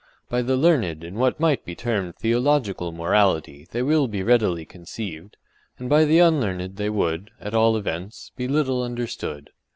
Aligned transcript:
By 0.29 0.41
the 0.41 0.55
learned 0.57 1.03
in 1.03 1.13
what 1.13 1.39
might 1.39 1.63
be 1.63 1.75
termed 1.75 2.15
theological 2.15 2.91
morality 2.91 3.67
they 3.69 3.83
will 3.83 4.07
be 4.07 4.23
readily 4.23 4.65
conceived, 4.65 5.37
and 5.77 5.89
by 5.91 6.05
the 6.05 6.17
unlearned 6.17 6.77
they 6.77 6.89
would, 6.89 7.29
at 7.39 7.53
all 7.53 7.77
events, 7.77 8.31
be 8.35 8.47
little 8.47 8.81
understood. 8.81 9.51